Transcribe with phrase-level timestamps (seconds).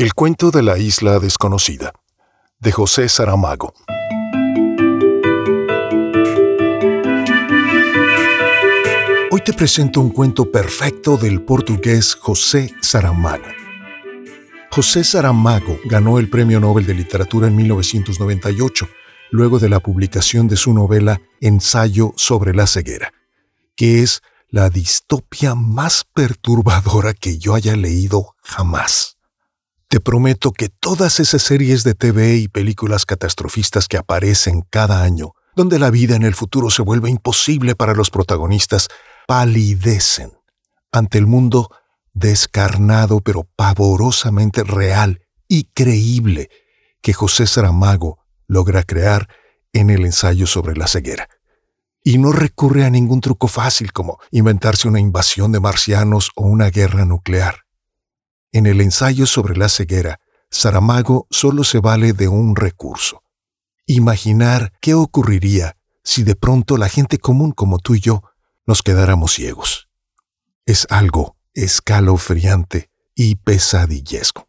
[0.00, 1.92] El cuento de la isla desconocida,
[2.58, 3.74] de José Saramago.
[9.30, 13.44] Hoy te presento un cuento perfecto del portugués José Saramago.
[14.70, 18.88] José Saramago ganó el Premio Nobel de Literatura en 1998,
[19.32, 23.12] luego de la publicación de su novela Ensayo sobre la ceguera,
[23.76, 29.19] que es la distopia más perturbadora que yo haya leído jamás.
[29.90, 35.32] Te prometo que todas esas series de TV y películas catastrofistas que aparecen cada año,
[35.56, 38.86] donde la vida en el futuro se vuelve imposible para los protagonistas,
[39.26, 40.30] palidecen
[40.92, 41.70] ante el mundo
[42.12, 46.50] descarnado pero pavorosamente real y creíble
[47.02, 49.28] que José Saramago logra crear
[49.72, 51.28] en el ensayo sobre la ceguera
[52.04, 56.70] y no recurre a ningún truco fácil como inventarse una invasión de marcianos o una
[56.70, 57.64] guerra nuclear.
[58.52, 63.22] En el ensayo sobre la ceguera, Saramago solo se vale de un recurso.
[63.86, 68.22] Imaginar qué ocurriría si de pronto la gente común como tú y yo
[68.66, 69.88] nos quedáramos ciegos.
[70.66, 74.48] Es algo escalofriante y pesadillesco.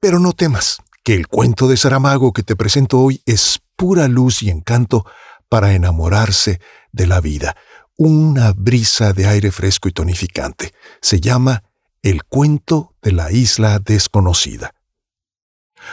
[0.00, 4.42] Pero no temas, que el cuento de Saramago que te presento hoy es pura luz
[4.42, 5.04] y encanto
[5.48, 6.60] para enamorarse
[6.92, 7.56] de la vida,
[7.96, 10.72] una brisa de aire fresco y tonificante.
[11.00, 11.64] Se llama
[12.02, 14.74] El cuento de la isla desconocida.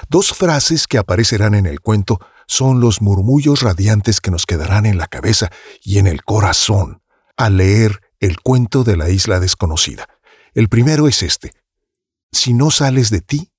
[0.10, 4.98] Dos frases que aparecerán en el cuento son los murmullos radiantes que nos quedarán en
[4.98, 5.52] la cabeza
[5.84, 7.04] y en el corazón
[7.38, 10.08] al leer el cuento de la isla desconocida.
[10.56, 11.52] El primero es este.
[12.32, 13.52] Si no sales de ti,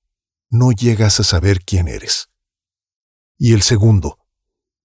[0.49, 2.27] no llegas a saber quién eres.
[3.37, 4.19] Y el segundo,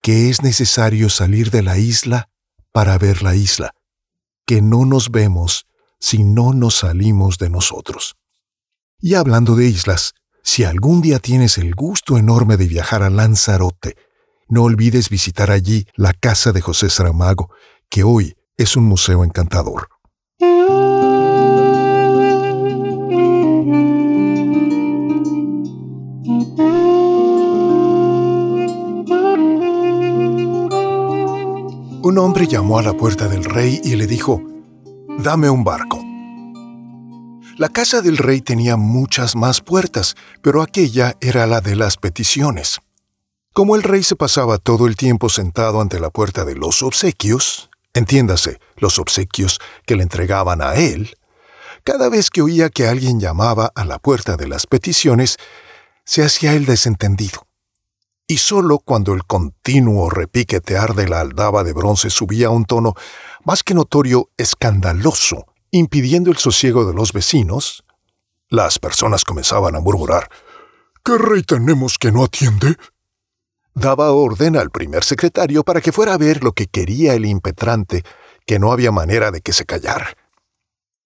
[0.02, 2.30] que es necesario salir de la isla
[2.70, 3.74] para ver la isla,
[4.46, 5.66] que no nos vemos
[5.98, 8.16] si no nos salimos de nosotros.
[9.00, 13.96] Y hablando de islas, si algún día tienes el gusto enorme de viajar a Lanzarote,
[14.48, 17.50] no olvides visitar allí la casa de José Saramago,
[17.88, 19.88] que hoy es un museo encantador.
[32.02, 34.40] Un hombre llamó a la puerta del rey y le dijo,
[35.18, 35.98] Dame un barco.
[37.56, 42.80] La casa del rey tenía muchas más puertas, pero aquella era la de las peticiones.
[43.54, 47.70] Como el rey se pasaba todo el tiempo sentado ante la puerta de los obsequios,
[47.94, 51.16] entiéndase, los obsequios que le entregaban a él,
[51.82, 55.38] cada vez que oía que alguien llamaba a la puerta de las peticiones,
[56.04, 57.46] se hacía el desentendido
[58.28, 62.94] y solo cuando el continuo repiquetear de la aldaba de bronce subía a un tono
[63.46, 67.84] más que notorio escandaloso, impidiendo el sosiego de los vecinos,
[68.48, 70.28] las personas comenzaban a murmurar
[71.04, 72.74] ¿Qué rey tenemos que no atiende?
[73.74, 78.02] Daba orden al primer secretario para que fuera a ver lo que quería el impetrante,
[78.44, 80.16] que no había manera de que se callara.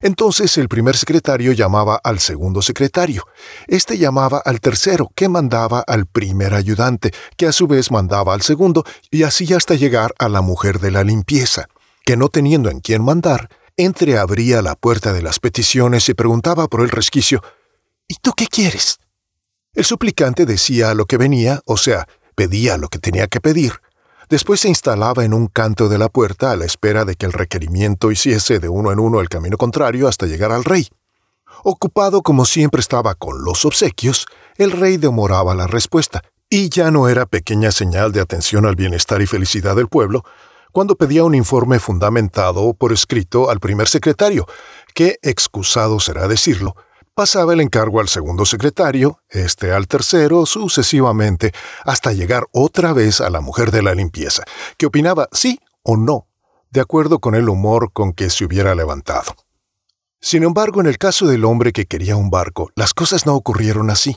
[0.00, 3.26] Entonces el primer secretario llamaba al segundo secretario.
[3.66, 8.40] Este llamaba al tercero, que mandaba al primer ayudante, que a su vez mandaba al
[8.40, 11.68] segundo, y así hasta llegar a la mujer de la limpieza,
[12.16, 16.90] no teniendo en quién mandar, entreabría la puerta de las peticiones y preguntaba por el
[16.90, 17.42] resquicio
[18.08, 18.98] ¿Y tú qué quieres?
[19.72, 23.74] El suplicante decía lo que venía, o sea, pedía lo que tenía que pedir,
[24.30, 27.32] Después se instalaba en un canto de la puerta a la espera de que el
[27.32, 30.86] requerimiento hiciese de uno en uno el camino contrario hasta llegar al rey.
[31.64, 34.26] Ocupado como siempre estaba con los obsequios,
[34.56, 39.20] el rey demoraba la respuesta, y ya no era pequeña señal de atención al bienestar
[39.20, 40.24] y felicidad del pueblo,
[40.72, 44.46] cuando pedía un informe fundamentado por escrito al primer secretario,
[44.94, 46.76] que, excusado será decirlo,
[47.14, 51.52] pasaba el encargo al segundo secretario, este al tercero, sucesivamente,
[51.84, 54.44] hasta llegar otra vez a la mujer de la limpieza,
[54.76, 56.26] que opinaba sí o no,
[56.70, 59.34] de acuerdo con el humor con que se hubiera levantado.
[60.20, 63.90] Sin embargo, en el caso del hombre que quería un barco, las cosas no ocurrieron
[63.90, 64.16] así.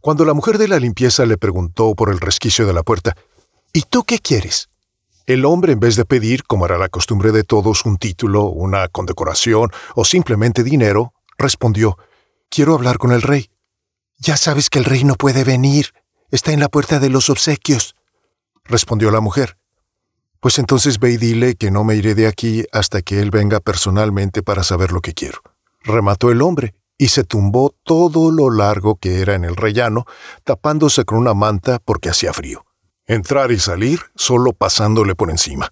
[0.00, 3.16] Cuando la mujer de la limpieza le preguntó por el resquicio de la puerta,
[3.76, 4.70] ¿Y tú qué quieres?
[5.26, 8.86] El hombre, en vez de pedir, como era la costumbre de todos, un título, una
[8.86, 11.98] condecoración o simplemente dinero, respondió,
[12.48, 13.50] Quiero hablar con el rey.
[14.18, 15.92] Ya sabes que el rey no puede venir.
[16.30, 17.96] Está en la puerta de los obsequios.
[18.64, 19.58] Respondió la mujer.
[20.38, 23.58] Pues entonces ve y dile que no me iré de aquí hasta que él venga
[23.58, 25.40] personalmente para saber lo que quiero.
[25.82, 30.04] Remató el hombre y se tumbó todo lo largo que era en el rellano,
[30.44, 32.65] tapándose con una manta porque hacía frío.
[33.08, 35.68] Entrar y salir solo pasándole por encima.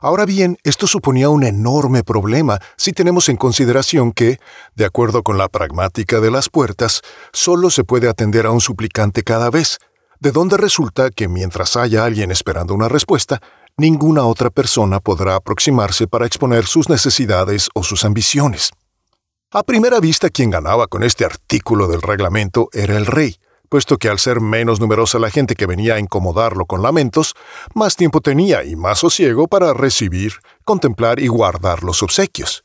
[0.00, 4.40] Ahora bien, esto suponía un enorme problema si tenemos en consideración que,
[4.74, 7.02] de acuerdo con la pragmática de las puertas,
[7.32, 9.78] solo se puede atender a un suplicante cada vez,
[10.18, 13.40] de donde resulta que mientras haya alguien esperando una respuesta,
[13.76, 18.70] ninguna otra persona podrá aproximarse para exponer sus necesidades o sus ambiciones.
[19.52, 23.36] A primera vista quien ganaba con este artículo del reglamento era el rey,
[23.68, 27.34] puesto que al ser menos numerosa la gente que venía a incomodarlo con lamentos,
[27.74, 30.34] más tiempo tenía y más sosiego para recibir,
[30.64, 32.64] contemplar y guardar los obsequios.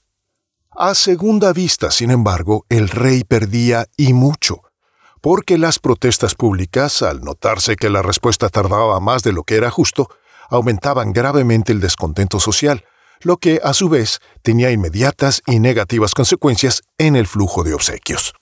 [0.72, 4.62] A segunda vista, sin embargo, el rey perdía y mucho,
[5.22, 9.70] porque las protestas públicas, al notarse que la respuesta tardaba más de lo que era
[9.70, 10.10] justo,
[10.50, 12.86] aumentaban gravemente el descontento social,
[13.22, 18.34] lo que a su vez tenía inmediatas y negativas consecuencias en el flujo de obsequios.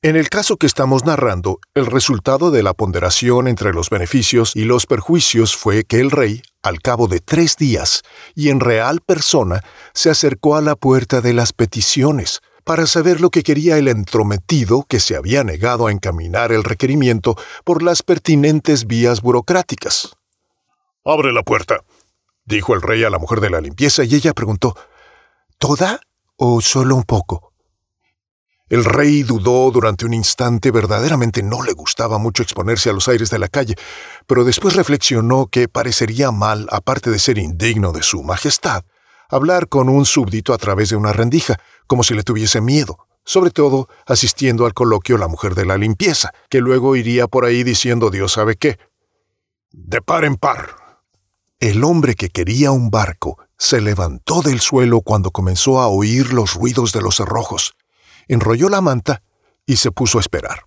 [0.00, 4.62] En el caso que estamos narrando, el resultado de la ponderación entre los beneficios y
[4.62, 8.02] los perjuicios fue que el rey, al cabo de tres días,
[8.36, 9.60] y en real persona,
[9.94, 14.84] se acercó a la puerta de las peticiones, para saber lo que quería el entrometido
[14.88, 17.34] que se había negado a encaminar el requerimiento
[17.64, 20.16] por las pertinentes vías burocráticas.
[21.04, 21.82] Abre la puerta,
[22.44, 24.76] dijo el rey a la mujer de la limpieza, y ella preguntó,
[25.58, 25.98] ¿Toda
[26.36, 27.47] o solo un poco?
[28.68, 33.30] El rey dudó durante un instante, verdaderamente no le gustaba mucho exponerse a los aires
[33.30, 33.76] de la calle,
[34.26, 38.84] pero después reflexionó que parecería mal, aparte de ser indigno de su majestad,
[39.30, 41.56] hablar con un súbdito a través de una rendija,
[41.86, 46.32] como si le tuviese miedo, sobre todo asistiendo al coloquio la mujer de la limpieza,
[46.50, 48.78] que luego iría por ahí diciendo Dios sabe qué.
[49.70, 50.76] De par en par.
[51.58, 56.54] El hombre que quería un barco se levantó del suelo cuando comenzó a oír los
[56.54, 57.74] ruidos de los cerrojos
[58.28, 59.22] enrolló la manta
[59.66, 60.64] y se puso a esperar.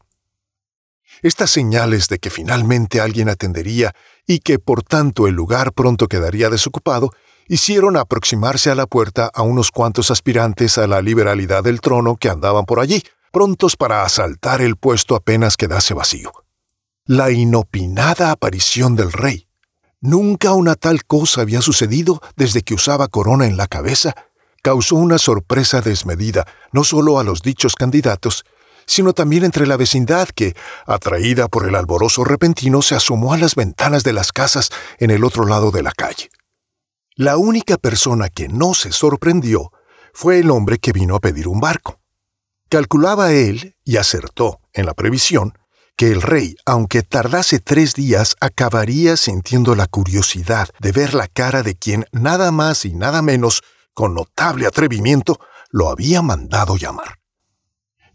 [1.22, 3.94] Estas señales de que finalmente alguien atendería
[4.26, 7.12] y que por tanto el lugar pronto quedaría desocupado
[7.48, 12.30] hicieron aproximarse a la puerta a unos cuantos aspirantes a la liberalidad del trono que
[12.30, 16.32] andaban por allí, prontos para asaltar el puesto apenas quedase vacío.
[17.06, 19.48] La inopinada aparición del rey.
[20.00, 24.16] Nunca una tal cosa había sucedido desde que usaba corona en la cabeza
[24.62, 28.46] causó una sorpresa desmedida no solo a los dichos candidatos,
[28.86, 30.56] sino también entre la vecindad que,
[30.86, 35.24] atraída por el alborozo repentino, se asomó a las ventanas de las casas en el
[35.24, 36.30] otro lado de la calle.
[37.16, 39.72] La única persona que no se sorprendió
[40.14, 42.00] fue el hombre que vino a pedir un barco.
[42.70, 45.58] Calculaba él, y acertó en la previsión,
[45.96, 51.64] que el rey, aunque tardase tres días, acabaría sintiendo la curiosidad de ver la cara
[51.64, 53.62] de quien nada más y nada menos
[53.94, 55.40] con notable atrevimiento,
[55.70, 57.20] lo había mandado llamar.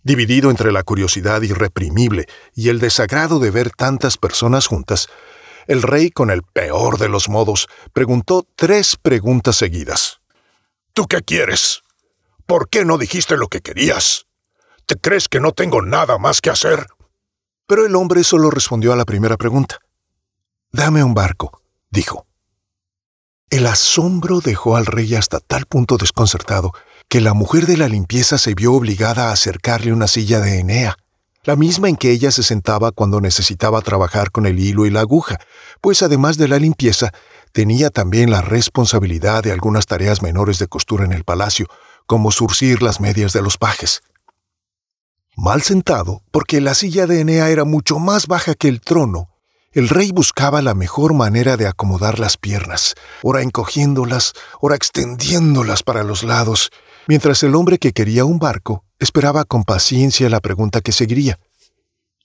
[0.02, 5.08] Dividido entre la curiosidad irreprimible y el desagrado de ver tantas personas juntas,
[5.66, 10.20] el rey, con el peor de los modos, preguntó tres preguntas seguidas.
[10.92, 11.82] ¿Tú qué quieres?
[12.46, 14.26] ¿Por qué no dijiste lo que querías?
[14.86, 16.86] ¿Te crees que no tengo nada más que hacer?
[17.66, 19.80] Pero el hombre solo respondió a la primera pregunta.
[20.70, 22.25] Dame un barco, dijo.
[23.48, 26.72] El asombro dejó al rey hasta tal punto desconcertado
[27.08, 30.96] que la mujer de la limpieza se vio obligada a acercarle una silla de Enea,
[31.44, 35.00] la misma en que ella se sentaba cuando necesitaba trabajar con el hilo y la
[35.00, 35.38] aguja,
[35.80, 37.12] pues además de la limpieza,
[37.52, 41.68] tenía también la responsabilidad de algunas tareas menores de costura en el palacio,
[42.06, 44.02] como surcir las medias de los pajes.
[45.36, 49.28] Mal sentado, porque la silla de Enea era mucho más baja que el trono,
[49.76, 56.02] el rey buscaba la mejor manera de acomodar las piernas, ora encogiéndolas, ora extendiéndolas para
[56.02, 56.70] los lados,
[57.06, 61.38] mientras el hombre que quería un barco esperaba con paciencia la pregunta que seguiría.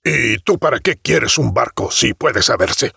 [0.02, 2.94] ¿Y tú para qué quieres un barco, si puede saberse?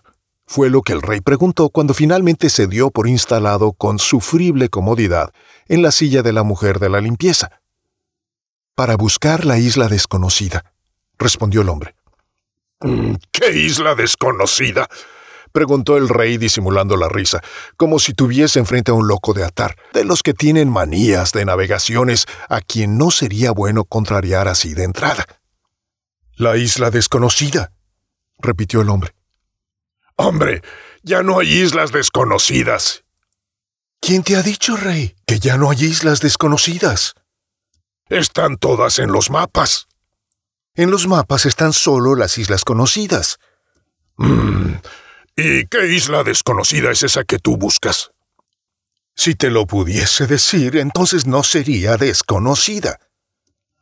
[0.47, 5.33] Fue lo que el rey preguntó cuando finalmente se dio por instalado con sufrible comodidad
[5.67, 7.61] en la silla de la mujer de la limpieza.
[8.77, 10.73] Para buscar la isla desconocida,
[11.19, 11.97] respondió el hombre.
[13.33, 14.89] ¿Qué isla desconocida?
[15.53, 17.41] preguntó el rey disimulando la risa,
[17.77, 21.45] como si tuviese enfrente a un loco de atar, de los que tienen manías de
[21.45, 25.25] navegaciones a quien no sería bueno contrariar así de entrada.
[26.35, 27.71] La isla desconocida,
[28.41, 29.15] repitió el hombre.
[30.17, 30.63] Hombre,
[31.05, 33.05] ya no hay islas desconocidas.
[34.01, 37.15] ¿Quién te ha dicho, rey, que ya no hay islas desconocidas?
[38.09, 39.87] Están todas en los mapas.
[40.75, 43.39] En los mapas están solo las islas conocidas.
[44.17, 44.75] Mm,
[45.37, 48.11] ¿Y qué isla desconocida es esa que tú buscas?
[49.15, 52.99] Si te lo pudiese decir, entonces no sería desconocida.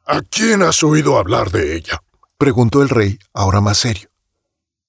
[0.05, 2.03] ¿A quién has oído hablar de ella?
[2.37, 4.11] preguntó el rey, ahora más serio.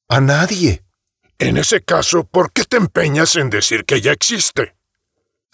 [0.10, 0.84] A nadie.
[1.40, 4.76] En ese caso, ¿por qué te empeñas en decir que ella existe?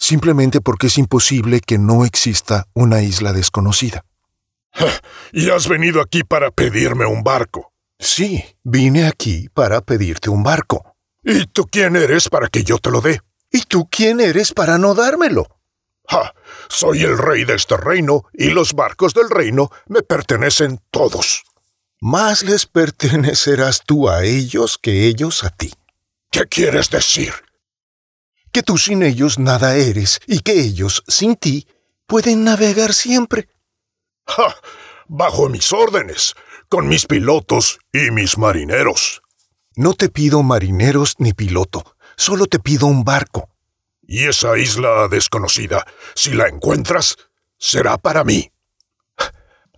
[0.00, 4.04] simplemente porque es imposible que no exista una isla desconocida.
[5.32, 7.72] ¿Y has venido aquí para pedirme un barco?
[7.98, 10.96] Sí, vine aquí para pedirte un barco.
[11.22, 13.20] ¿Y tú quién eres para que yo te lo dé?
[13.52, 15.46] ¿Y tú quién eres para no dármelo?
[16.08, 16.34] ¡Ja!
[16.68, 21.44] Soy el rey de este reino y los barcos del reino me pertenecen todos.
[22.00, 25.70] Más les pertenecerás tú a ellos que ellos a ti.
[26.30, 27.34] ¿Qué quieres decir?
[28.52, 31.68] Que tú sin ellos nada eres y que ellos sin ti
[32.06, 33.48] pueden navegar siempre.
[34.30, 34.56] ¡Ja!
[35.08, 36.34] Bajo mis órdenes,
[36.68, 39.22] con mis pilotos y mis marineros.
[39.74, 43.48] No te pido marineros ni piloto, solo te pido un barco.
[44.02, 45.84] Y esa isla desconocida,
[46.14, 47.16] si la encuentras,
[47.58, 48.52] será para mí.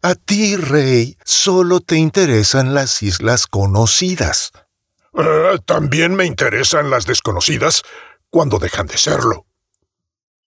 [0.02, 4.52] A ti, rey, solo te interesan las islas conocidas.
[5.14, 7.82] Eh, también me interesan las desconocidas
[8.28, 9.46] cuando dejan de serlo.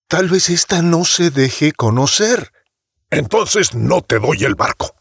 [0.08, 2.52] Tal vez esta no se deje conocer.
[3.10, 4.96] Entonces no te doy el barco.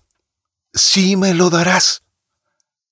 [0.73, 2.03] Sí me lo darás.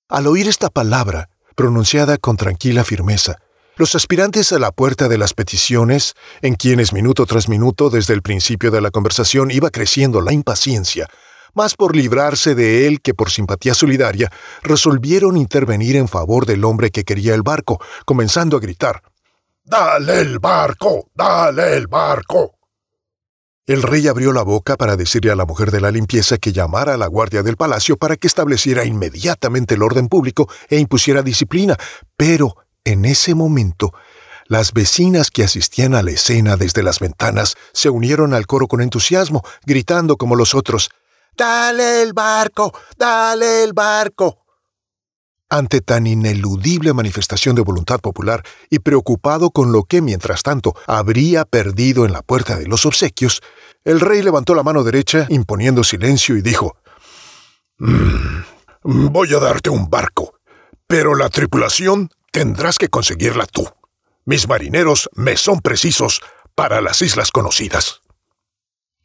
[0.09, 3.37] Al oír esta palabra, pronunciada con tranquila firmeza,
[3.77, 8.23] los aspirantes a la puerta de las peticiones, en quienes minuto tras minuto desde el
[8.23, 11.09] principio de la conversación iba creciendo la impaciencia,
[11.55, 14.31] más por librarse de él que por simpatía solidaria,
[14.63, 19.03] resolvieron intervenir en favor del hombre que quería el barco, comenzando a gritar
[19.65, 22.59] Dale el barco, dale el barco.
[23.65, 26.95] El rey abrió la boca para decirle a la mujer de la limpieza que llamara
[26.95, 31.77] a la guardia del palacio para que estableciera inmediatamente el orden público e impusiera disciplina,
[32.17, 33.95] pero en ese momento
[34.49, 38.81] las vecinas que asistían a la escena desde las ventanas se unieron al coro con
[38.81, 40.91] entusiasmo, gritando como los otros
[41.37, 44.42] Dale el barco, dale el barco.
[45.53, 51.45] Ante tan ineludible manifestación de voluntad popular y preocupado con lo que, mientras tanto, habría
[51.45, 53.43] perdido en la puerta de los obsequios,
[53.85, 56.79] el rey levantó la mano derecha, imponiendo silencio, y dijo,
[57.77, 60.33] mm, Voy a darte un barco,
[60.87, 63.69] pero la tripulación tendrás que conseguirla tú.
[64.25, 66.23] Mis marineros me son precisos
[66.55, 68.01] para las islas conocidas.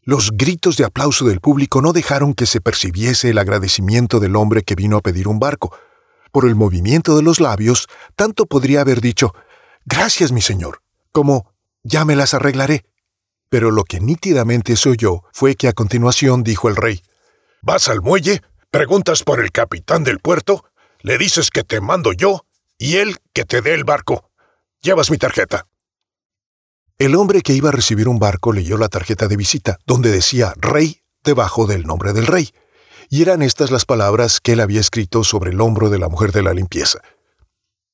[0.02, 4.64] Los gritos de aplauso del público no dejaron que se percibiese el agradecimiento del hombre
[4.64, 5.78] que vino a pedir un barco.
[6.32, 9.34] Por el movimiento de los labios, tanto podría haber dicho,
[9.86, 10.82] Gracias, mi señor,
[11.12, 11.54] como
[11.84, 12.86] Ya me las arreglaré.
[13.50, 17.02] Pero lo que nítidamente se oyó fue que a continuación dijo el rey,
[17.62, 20.66] Vas al muelle, preguntas por el capitán del puerto,
[21.02, 22.46] le dices que te mando yo
[22.78, 24.30] y él que te dé el barco.
[24.82, 25.68] Llevas mi tarjeta.
[27.00, 30.54] El hombre que iba a recibir un barco leyó la tarjeta de visita, donde decía
[30.58, 32.52] Rey debajo del nombre del rey,
[33.10, 36.32] y eran estas las palabras que él había escrito sobre el hombro de la mujer
[36.32, 37.00] de la limpieza.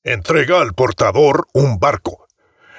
[0.04, 2.28] Entrega al portador un barco.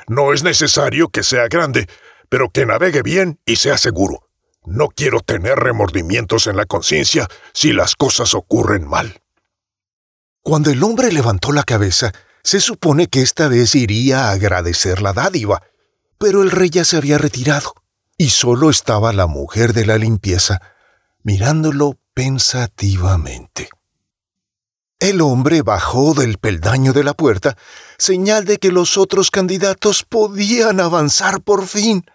[0.09, 1.87] No es necesario que sea grande,
[2.29, 4.25] pero que navegue bien y sea seguro.
[4.67, 9.21] No quiero tener remordimientos en la conciencia si las cosas ocurren mal.
[10.43, 12.13] Cuando el hombre levantó la cabeza,
[12.43, 15.63] se supone que esta vez iría a agradecer la dádiva,
[16.19, 17.73] pero el rey ya se había retirado,
[18.19, 20.61] y solo estaba la mujer de la limpieza,
[21.23, 23.69] mirándolo pensativamente.
[25.01, 27.59] El hombre bajó del peldaño de la puerta,
[27.99, 32.07] señal de que los otros candidatos podían avanzar por fin.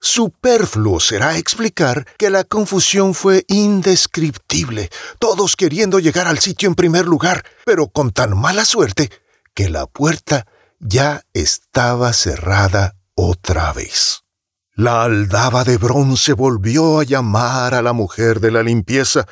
[0.00, 7.06] Superfluo será explicar que la confusión fue indescriptible, todos queriendo llegar al sitio en primer
[7.06, 9.10] lugar, pero con tan mala suerte
[9.54, 10.46] que la puerta
[10.78, 14.23] ya estaba cerrada otra vez.
[14.76, 19.24] La aldaba de bronce volvió a llamar a la mujer de la limpieza,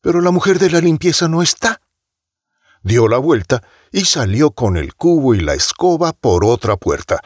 [0.00, 1.82] pero la mujer de la limpieza no está.
[2.82, 7.20] Dio la vuelta y salió con el cubo y la escoba por otra puerta,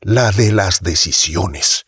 [0.00, 1.86] la de las decisiones,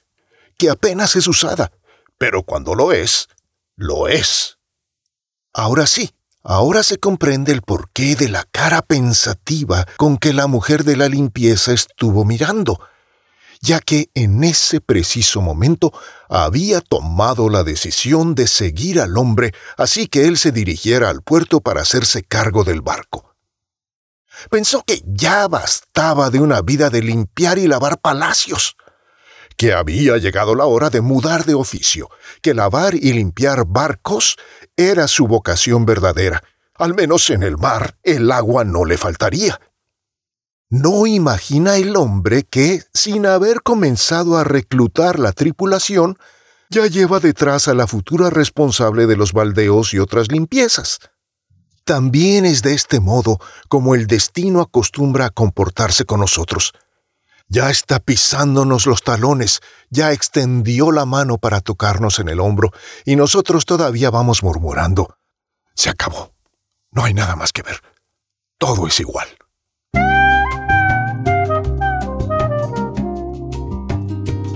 [0.58, 1.70] que apenas es usada,
[2.18, 3.28] pero cuando lo es,
[3.76, 4.58] lo es.
[5.52, 6.10] Ahora sí,
[6.42, 11.08] ahora se comprende el porqué de la cara pensativa con que la mujer de la
[11.08, 12.80] limpieza estuvo mirando,
[13.64, 15.90] ya que en ese preciso momento
[16.28, 21.62] había tomado la decisión de seguir al hombre, así que él se dirigiera al puerto
[21.62, 23.34] para hacerse cargo del barco.
[24.50, 28.76] Pensó que ya bastaba de una vida de limpiar y lavar palacios,
[29.56, 32.10] que había llegado la hora de mudar de oficio,
[32.42, 34.36] que lavar y limpiar barcos
[34.76, 36.42] era su vocación verdadera.
[36.74, 39.58] Al menos en el mar el agua no le faltaría.
[40.76, 46.18] No imagina el hombre que, sin haber comenzado a reclutar la tripulación,
[46.68, 50.98] ya lleva detrás a la futura responsable de los baldeos y otras limpiezas.
[51.84, 53.38] También es de este modo
[53.68, 56.72] como el destino acostumbra a comportarse con nosotros.
[57.46, 62.72] Ya está pisándonos los talones, ya extendió la mano para tocarnos en el hombro,
[63.04, 65.18] y nosotros todavía vamos murmurando.
[65.76, 66.34] Se acabó.
[66.90, 67.80] No hay nada más que ver.
[68.58, 69.28] Todo es igual.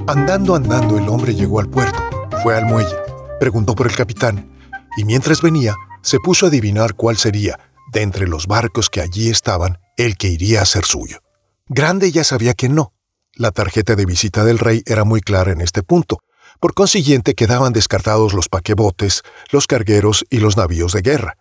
[0.08, 1.98] Andando, andando, el hombre llegó al puerto,
[2.42, 2.96] fue al muelle,
[3.38, 4.50] preguntó por el capitán,
[4.96, 7.60] y mientras venía, se puso a adivinar cuál sería,
[7.92, 11.18] de entre los barcos que allí estaban, el que iría a ser suyo.
[11.66, 12.94] Grande ya sabía que no.
[13.34, 16.20] La tarjeta de visita del rey era muy clara en este punto.
[16.58, 21.36] Por consiguiente quedaban descartados los paquebotes, los cargueros y los navíos de guerra.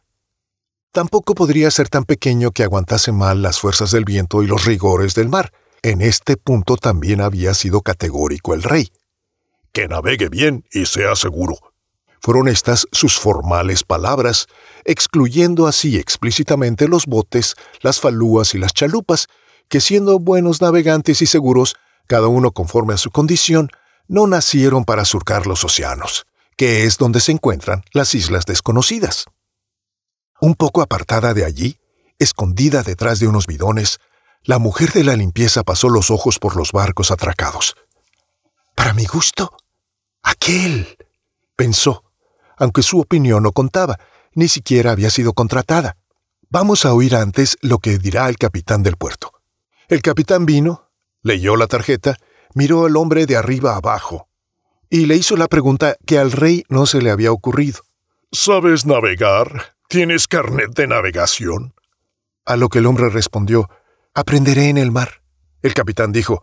[0.92, 5.16] Tampoco podría ser tan pequeño que aguantase mal las fuerzas del viento y los rigores
[5.16, 5.54] del mar.
[5.88, 8.92] En este punto también había sido categórico el rey.
[9.72, 11.60] Que navegue bien y sea seguro.
[12.20, 14.48] Fueron estas sus formales palabras,
[14.84, 19.30] excluyendo así explícitamente los botes, las falúas y las chalupas,
[19.70, 23.70] que siendo buenos navegantes y seguros, cada uno conforme a su condición,
[24.10, 26.26] no nacieron para surcar los océanos,
[26.58, 29.24] que es donde se encuentran las islas desconocidas.
[30.42, 31.78] Un poco apartada de allí,
[32.20, 34.00] escondida detrás de unos bidones,
[34.48, 37.76] la mujer de la limpieza pasó los ojos por los barcos atracados.
[38.76, 39.52] Para mi gusto,
[40.24, 40.98] aquel,
[41.58, 42.06] pensó,
[42.58, 44.00] aunque su opinión no contaba,
[44.34, 45.98] ni siquiera había sido contratada.
[46.50, 49.34] Vamos a oír antes lo que dirá el capitán del puerto.
[49.90, 50.92] El capitán vino,
[51.24, 52.16] leyó la tarjeta,
[52.54, 54.30] miró al hombre de arriba abajo
[54.90, 57.82] y le hizo la pregunta que al rey no se le había ocurrido.
[58.32, 59.76] ¿Sabes navegar?
[59.90, 61.74] ¿Tienes carnet de navegación?
[62.46, 63.70] A lo que el hombre respondió,
[64.18, 65.22] Aprenderé en el mar.
[65.62, 66.42] El capitán dijo,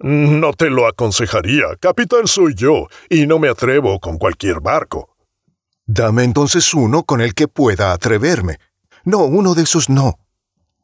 [0.00, 1.64] No te lo aconsejaría.
[1.80, 5.16] Capitán soy yo, y no me atrevo con cualquier barco.
[5.86, 8.58] Dame entonces uno con el que pueda atreverme.
[9.04, 10.18] No, uno de esos no.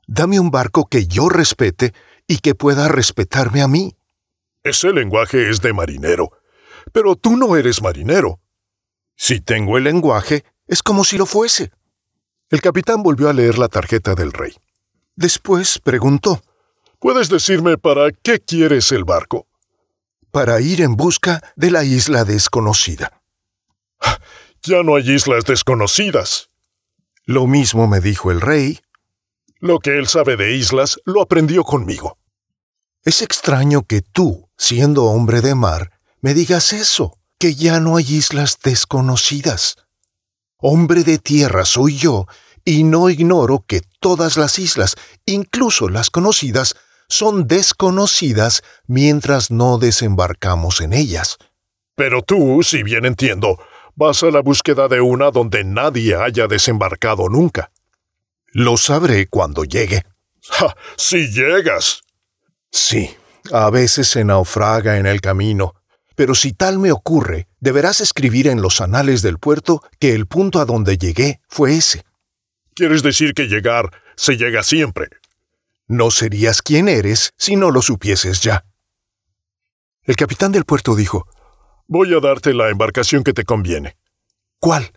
[0.07, 1.93] Dame un barco que yo respete
[2.27, 3.95] y que pueda respetarme a mí.
[4.63, 6.31] Ese lenguaje es de marinero.
[6.95, 8.41] Pero tú no eres marinero.
[9.17, 11.73] Si tengo el lenguaje, es como si lo fuese.
[12.49, 14.55] El capitán volvió a leer la tarjeta del rey.
[15.17, 16.43] Después preguntó,
[17.03, 19.49] ¿Puedes decirme para qué quieres el barco?
[20.31, 23.21] Para ir en busca de la isla desconocida.
[24.63, 26.49] Ya no hay islas desconocidas.
[27.25, 28.79] Lo mismo me dijo el rey.
[29.59, 32.19] Lo que él sabe de islas lo aprendió conmigo.
[33.03, 38.05] Es extraño que tú, siendo hombre de mar, me digas eso, que ya no hay
[38.15, 39.75] islas desconocidas.
[40.59, 42.27] Hombre de tierra soy yo,
[42.65, 44.97] y no ignoro que todas las islas,
[45.27, 46.77] incluso las conocidas,
[47.09, 51.37] son desconocidas mientras no desembarcamos en ellas.
[51.95, 53.59] Pero tú, si bien entiendo,
[53.95, 57.71] vas a la búsqueda de una donde nadie haya desembarcado nunca.
[58.47, 60.03] Lo sabré cuando llegue.
[60.49, 60.75] ¡Ja!
[60.97, 62.03] ¡Si llegas!
[62.71, 63.15] Sí,
[63.53, 65.75] a veces se naufraga en el camino,
[66.15, 70.61] pero si tal me ocurre, deberás escribir en los anales del puerto que el punto
[70.61, 72.05] a donde llegué fue ese.
[72.75, 75.09] ¿Quieres decir que llegar se llega siempre?
[75.89, 78.65] No serías quien eres si no lo supieses ya.
[80.05, 81.27] El capitán del puerto dijo,
[81.87, 83.97] Voy a darte la embarcación que te conviene.
[84.59, 84.91] ¿Cuál?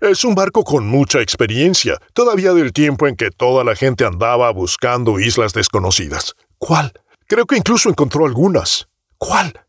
[0.00, 4.48] Es un barco con mucha experiencia, todavía del tiempo en que toda la gente andaba
[4.52, 6.34] buscando islas desconocidas.
[6.56, 6.92] ¿Cuál?
[7.26, 8.86] Creo que incluso encontró algunas.
[9.16, 9.66] ¿Cuál?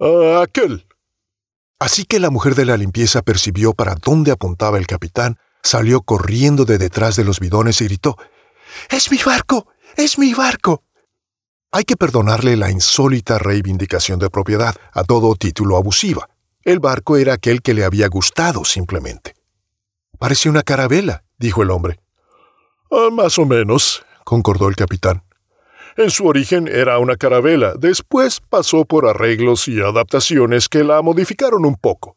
[0.00, 0.86] Ah, aquel.
[1.78, 6.64] Así que la mujer de la limpieza percibió para dónde apuntaba el capitán, salió corriendo
[6.64, 8.16] de detrás de los bidones y gritó,
[8.88, 9.68] ¡Es mi barco!
[9.96, 10.84] ¡Es mi barco!
[11.72, 16.28] Hay que perdonarle la insólita reivindicación de propiedad a todo título abusiva.
[16.62, 19.34] El barco era aquel que le había gustado simplemente.
[20.18, 22.00] Parece una carabela, dijo el hombre.
[22.90, 25.22] Ah, más o menos, concordó el capitán.
[25.96, 31.64] En su origen era una carabela, después pasó por arreglos y adaptaciones que la modificaron
[31.64, 32.16] un poco.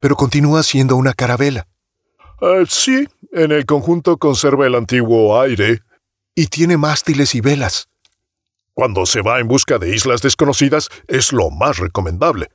[0.00, 1.66] Pero continúa siendo una carabela.
[2.40, 5.82] Ah, sí, en el conjunto conserva el antiguo aire.
[6.34, 7.88] Y tiene mástiles y velas.
[8.74, 12.50] Cuando se va en busca de islas desconocidas es lo más recomendable.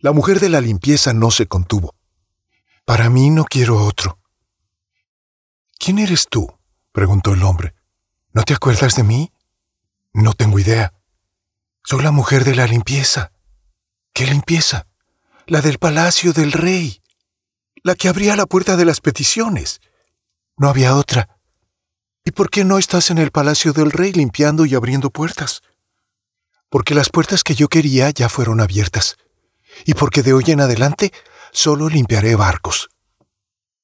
[0.00, 1.94] La mujer de la limpieza no se contuvo.
[2.84, 4.18] Para mí no quiero otro.
[5.78, 6.52] ¿Quién eres tú?
[6.90, 7.74] preguntó el hombre.
[8.32, 9.32] ¿No te acuerdas de mí?
[10.12, 10.92] No tengo idea.
[11.84, 13.32] Soy la mujer de la limpieza.
[14.12, 14.88] ¿Qué limpieza?
[15.46, 17.00] La del palacio del rey.
[17.82, 19.80] La que abría la puerta de las peticiones.
[20.58, 21.38] No había otra.
[22.24, 25.62] ¿Y por qué no estás en el palacio del rey limpiando y abriendo puertas?
[26.68, 29.16] Porque las puertas que yo quería ya fueron abiertas.
[29.86, 31.10] Y porque de hoy en adelante
[31.52, 32.90] solo limpiaré barcos.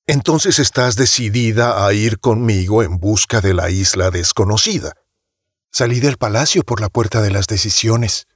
[0.06, 4.92] Entonces estás decidida a ir conmigo en busca de la isla desconocida.
[5.72, 8.28] Salí del palacio por la puerta de las decisiones.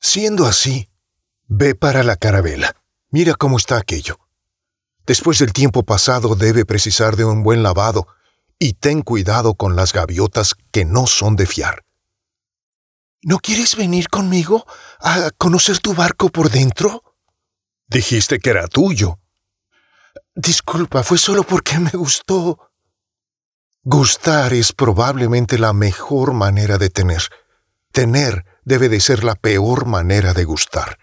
[0.00, 0.88] Siendo así,
[1.46, 2.74] ve para la carabela.
[3.10, 4.18] Mira cómo está aquello.
[5.06, 8.06] Después del tiempo pasado debe precisar de un buen lavado,
[8.58, 11.84] y ten cuidado con las gaviotas que no son de fiar.
[13.22, 14.66] ¿No quieres venir conmigo
[15.00, 17.02] a conocer tu barco por dentro?
[17.86, 19.18] Dijiste que era tuyo.
[20.34, 22.70] Disculpa, fue solo porque me gustó.
[23.82, 27.22] Gustar es probablemente la mejor manera de tener.
[27.92, 30.98] Tener debe de ser la peor manera de gustar.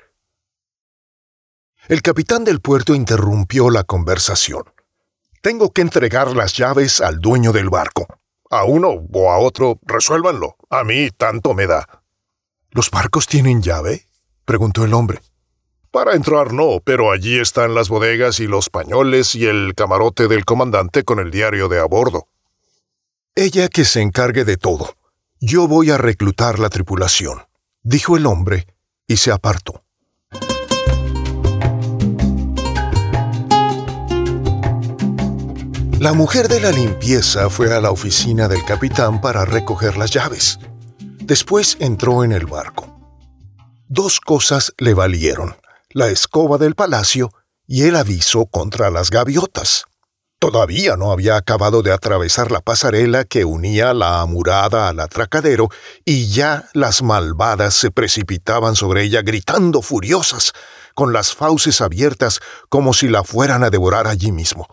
[1.92, 4.64] El capitán del puerto interrumpió la conversación.
[5.42, 8.08] Tengo que entregar las llaves al dueño del barco.
[8.50, 10.56] A uno o a otro, resuélvanlo.
[10.70, 11.86] A mí tanto me da.
[12.70, 14.08] ¿Los barcos tienen llave?
[14.46, 15.20] preguntó el hombre.
[15.92, 20.46] Para entrar no, pero allí están las bodegas y los pañoles y el camarote del
[20.46, 22.30] comandante con el diario de a bordo.
[23.36, 24.96] Ella que se encargue de todo.
[25.42, 27.42] Yo voy a reclutar la tripulación,
[27.84, 28.66] dijo el hombre,
[29.08, 29.84] y se apartó.
[36.02, 40.58] La mujer de la limpieza fue a la oficina del capitán para recoger las llaves.
[40.98, 42.88] Después entró en el barco.
[43.88, 45.58] Dos cosas le valieron,
[45.92, 47.30] la escoba del palacio
[47.68, 49.86] y el aviso contra las gaviotas.
[50.40, 55.70] Todavía no había acabado de atravesar la pasarela que unía la amurada al atracadero
[56.04, 60.54] y ya las malvadas se precipitaban sobre ella gritando furiosas,
[60.96, 64.68] con las fauces abiertas como si la fueran a devorar allí mismo.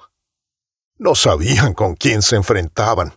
[0.99, 3.15] No sabían con quién se enfrentaban.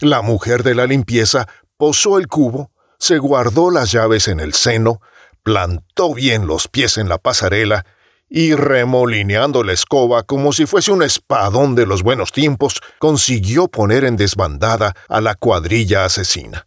[0.00, 5.00] La mujer de la limpieza posó el cubo, se guardó las llaves en el seno,
[5.42, 7.84] plantó bien los pies en la pasarela
[8.30, 14.04] y remolineando la escoba como si fuese un espadón de los buenos tiempos, consiguió poner
[14.04, 16.66] en desbandada a la cuadrilla asesina.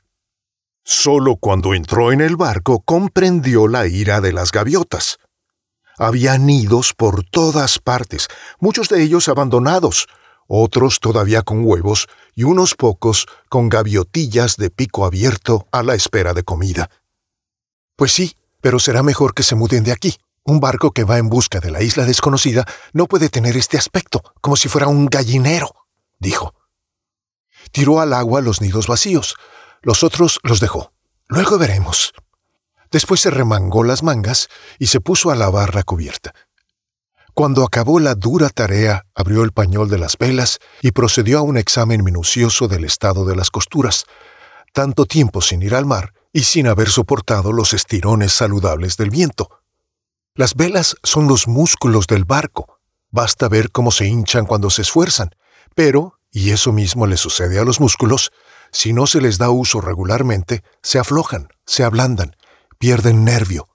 [0.84, 5.18] Solo cuando entró en el barco comprendió la ira de las gaviotas.
[5.98, 8.28] Había nidos por todas partes,
[8.60, 10.08] muchos de ellos abandonados,
[10.54, 16.34] otros todavía con huevos y unos pocos con gaviotillas de pico abierto a la espera
[16.34, 16.90] de comida.
[17.96, 20.18] Pues sí, pero será mejor que se muden de aquí.
[20.44, 24.24] Un barco que va en busca de la isla desconocida no puede tener este aspecto,
[24.42, 25.74] como si fuera un gallinero,
[26.20, 26.54] dijo.
[27.72, 29.36] Tiró al agua los nidos vacíos,
[29.82, 30.92] los otros los dejó.
[31.28, 32.14] Luego veremos.
[32.92, 36.34] Después se remangó las mangas y se puso a lavar la cubierta.
[37.34, 41.58] Cuando acabó la dura tarea, abrió el pañol de las velas y procedió a un
[41.58, 44.06] examen minucioso del estado de las costuras,
[44.74, 49.50] tanto tiempo sin ir al mar y sin haber soportado los estirones saludables del viento.
[50.36, 52.80] Las velas son los músculos del barco.
[53.12, 55.30] Basta ver cómo se hinchan cuando se esfuerzan,
[55.74, 58.32] pero, y eso mismo le sucede a los músculos,
[58.74, 62.36] si no se les da uso regularmente, se aflojan, se ablandan,
[62.78, 63.70] pierden nervio.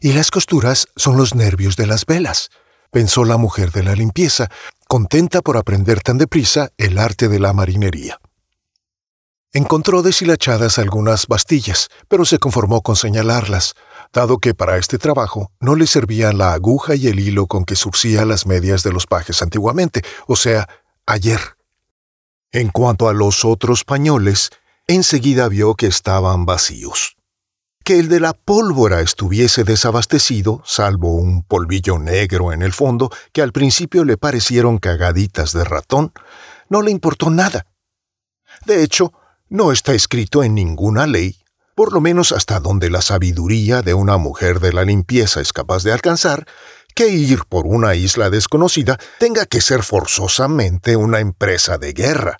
[0.00, 2.50] Y las costuras son los nervios de las velas
[2.90, 4.48] pensó la mujer de la limpieza,
[4.88, 8.20] contenta por aprender tan deprisa el arte de la marinería.
[9.52, 13.74] Encontró deshilachadas algunas bastillas, pero se conformó con señalarlas,
[14.12, 17.74] dado que para este trabajo no le servían la aguja y el hilo con que
[17.74, 20.68] surcía las medias de los pajes antiguamente, o sea,
[21.06, 21.40] ayer.
[22.52, 24.50] En cuanto a los otros pañoles,
[24.86, 27.16] enseguida vio que estaban vacíos
[27.90, 33.42] que el de la pólvora estuviese desabastecido, salvo un polvillo negro en el fondo que
[33.42, 36.12] al principio le parecieron cagaditas de ratón,
[36.68, 37.66] no le importó nada.
[38.64, 39.12] De hecho,
[39.48, 41.42] no está escrito en ninguna ley,
[41.74, 45.82] por lo menos hasta donde la sabiduría de una mujer de la limpieza es capaz
[45.82, 46.46] de alcanzar,
[46.94, 52.36] que ir por una isla desconocida tenga que ser forzosamente una empresa de guerra.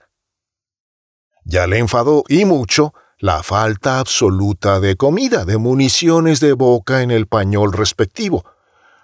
[1.43, 7.11] Ya le enfadó y mucho la falta absoluta de comida, de municiones de boca en
[7.11, 8.45] el pañol respectivo.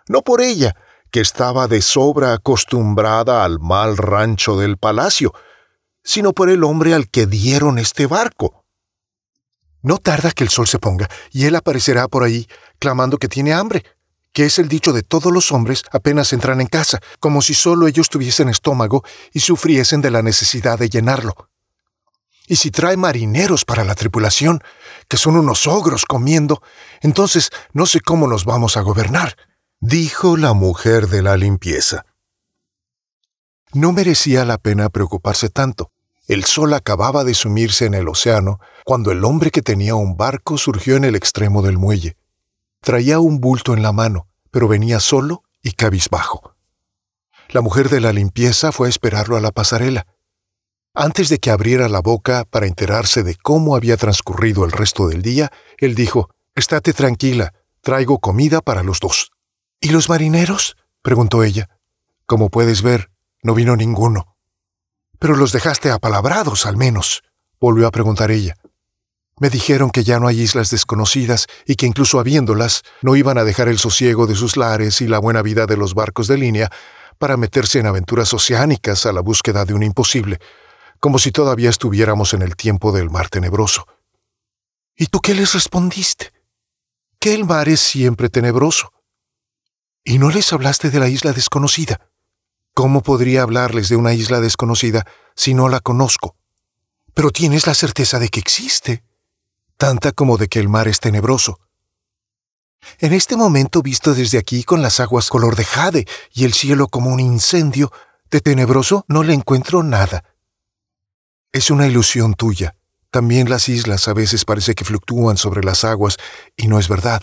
[0.08, 0.74] No por ella,
[1.10, 5.34] que estaba de sobra acostumbrada al mal rancho del palacio,
[6.02, 8.64] sino por el hombre al que dieron este barco.
[9.82, 12.46] No tarda que el sol se ponga, y él aparecerá por ahí,
[12.78, 13.84] clamando que tiene hambre,
[14.32, 17.86] que es el dicho de todos los hombres apenas entran en casa, como si solo
[17.86, 21.50] ellos tuviesen estómago y sufriesen de la necesidad de llenarlo.
[22.46, 24.62] Y si trae marineros para la tripulación,
[25.08, 26.62] que son unos ogros comiendo,
[27.00, 29.36] entonces no sé cómo nos vamos a gobernar,
[29.80, 32.06] dijo la mujer de la limpieza.
[33.72, 35.90] No merecía la pena preocuparse tanto.
[36.28, 40.58] El sol acababa de sumirse en el océano cuando el hombre que tenía un barco
[40.58, 42.16] surgió en el extremo del muelle.
[42.80, 46.54] Traía un bulto en la mano, pero venía solo y cabizbajo.
[47.48, 50.06] La mujer de la limpieza fue a esperarlo a la pasarela.
[50.98, 55.20] Antes de que abriera la boca para enterarse de cómo había transcurrido el resto del
[55.20, 59.30] día, él dijo, Estate tranquila, traigo comida para los dos.
[59.78, 60.78] ¿Y los marineros?
[61.02, 61.68] preguntó ella.
[62.24, 63.10] Como puedes ver,
[63.42, 64.38] no vino ninguno.
[65.18, 67.22] Pero los dejaste apalabrados, al menos,
[67.60, 68.54] volvió a preguntar ella.
[69.38, 73.44] Me dijeron que ya no hay islas desconocidas y que incluso habiéndolas, no iban a
[73.44, 76.70] dejar el sosiego de sus lares y la buena vida de los barcos de línea
[77.18, 80.38] para meterse en aventuras oceánicas a la búsqueda de un imposible,
[81.00, 83.86] como si todavía estuviéramos en el tiempo del mar tenebroso.
[84.96, 86.32] ¿Y tú qué les respondiste?
[87.18, 88.92] Que el mar es siempre tenebroso.
[90.04, 92.00] ¿Y no les hablaste de la isla desconocida?
[92.74, 95.04] ¿Cómo podría hablarles de una isla desconocida
[95.34, 96.36] si no la conozco?
[97.14, 99.02] Pero tienes la certeza de que existe,
[99.76, 101.58] tanta como de que el mar es tenebroso.
[102.98, 106.88] En este momento visto desde aquí con las aguas color de jade y el cielo
[106.88, 107.92] como un incendio,
[108.30, 110.24] de tenebroso no le encuentro nada.
[111.52, 112.76] Es una ilusión tuya.
[113.10, 116.16] También las islas a veces parece que fluctúan sobre las aguas
[116.56, 117.22] y no es verdad.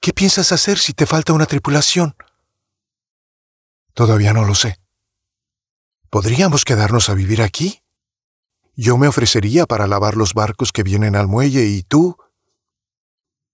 [0.00, 2.14] ¿Qué piensas hacer si te falta una tripulación?
[3.94, 4.78] Todavía no lo sé.
[6.10, 7.82] ¿Podríamos quedarnos a vivir aquí?
[8.74, 12.16] Yo me ofrecería para lavar los barcos que vienen al muelle y tú...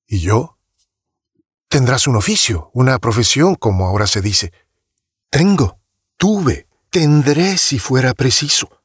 [0.07, 0.59] ¿Y yo?
[1.69, 4.53] Tendrás un oficio, una profesión, como ahora se dice.
[5.31, 5.79] Tengo,
[6.17, 8.78] tuve, tendré si fuera preciso.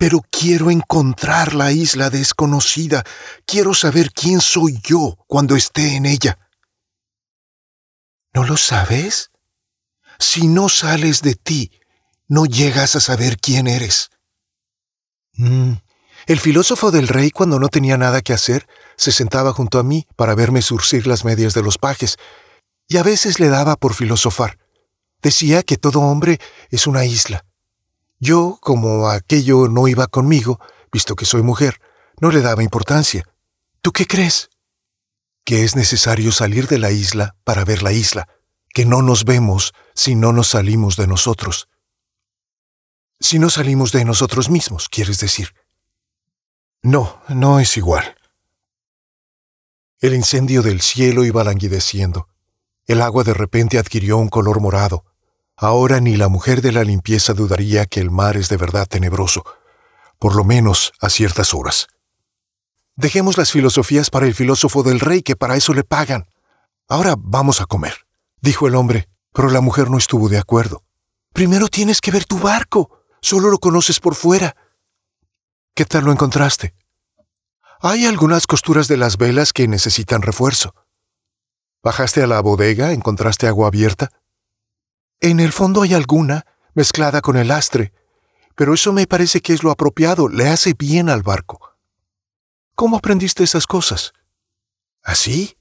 [0.00, 3.04] Pero quiero encontrar la isla desconocida.
[3.44, 6.38] Quiero saber quién soy yo cuando esté en ella.
[8.32, 9.30] ¿No lo sabes?
[10.18, 11.70] Si no sales de ti,
[12.28, 14.08] no llegas a saber quién eres.
[15.34, 15.74] Mm.
[16.24, 20.06] El filósofo del rey, cuando no tenía nada que hacer, se sentaba junto a mí
[20.16, 22.16] para verme surcir las medias de los pajes,
[22.88, 24.56] y a veces le daba por filosofar.
[25.20, 27.44] Decía que todo hombre es una isla.
[28.20, 30.60] Yo, como aquello no iba conmigo,
[30.92, 31.80] visto que soy mujer,
[32.20, 33.24] no le daba importancia.
[33.80, 34.50] ¿Tú qué crees?
[35.44, 38.28] Que es necesario salir de la isla para ver la isla,
[38.68, 41.68] que no nos vemos si no nos salimos de nosotros.
[43.18, 45.54] Si no salimos de nosotros mismos, quieres decir.
[46.82, 48.16] No, no es igual.
[49.98, 52.28] El incendio del cielo iba languideciendo.
[52.86, 55.04] El agua de repente adquirió un color morado.
[55.62, 59.44] Ahora ni la mujer de la limpieza dudaría que el mar es de verdad tenebroso,
[60.18, 61.88] por lo menos a ciertas horas.
[62.96, 66.30] Dejemos las filosofías para el filósofo del rey, que para eso le pagan.
[66.88, 68.06] Ahora vamos a comer,
[68.40, 70.82] dijo el hombre, pero la mujer no estuvo de acuerdo.
[71.34, 73.04] Primero tienes que ver tu barco.
[73.20, 74.56] Solo lo conoces por fuera.
[75.74, 76.74] ¿Qué tal lo encontraste?
[77.82, 80.74] Hay algunas costuras de las velas que necesitan refuerzo.
[81.82, 82.92] ¿Bajaste a la bodega?
[82.92, 84.10] ¿Encontraste agua abierta?
[85.20, 87.92] En el fondo hay alguna, mezclada con el astre,
[88.54, 91.76] pero eso me parece que es lo apropiado, le hace bien al barco.
[92.74, 94.12] ¿Cómo aprendiste esas cosas?
[95.02, 95.56] ¿Así?